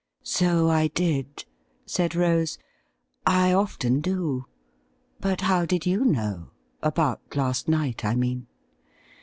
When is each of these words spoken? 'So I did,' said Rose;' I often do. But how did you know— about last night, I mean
'So 0.39 0.67
I 0.67 0.87
did,' 0.87 1.45
said 1.85 2.15
Rose;' 2.15 2.57
I 3.43 3.53
often 3.53 3.99
do. 4.01 4.45
But 5.19 5.41
how 5.41 5.67
did 5.67 5.85
you 5.85 6.05
know— 6.05 6.49
about 6.81 7.21
last 7.35 7.67
night, 7.67 8.03
I 8.03 8.15
mean 8.15 8.47